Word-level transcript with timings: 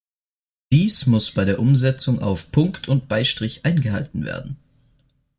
Dies 0.71 1.05
muss 1.05 1.29
bei 1.29 1.45
der 1.45 1.59
Umsetzung 1.59 2.23
auf 2.23 2.51
Punkt 2.51 2.87
und 2.89 3.07
Beistrich 3.07 3.65
eingehalten 3.65 4.25
werden. 4.25 4.57